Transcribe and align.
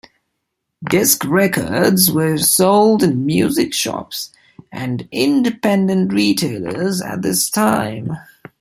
Disc 0.89 1.23
records 1.25 2.09
were 2.11 2.35
sold 2.39 3.03
in 3.03 3.23
music 3.23 3.71
shops 3.71 4.31
and 4.71 5.07
independent 5.11 6.11
retailers 6.11 7.03
at 7.03 7.21
this 7.21 7.51
time. 7.51 8.11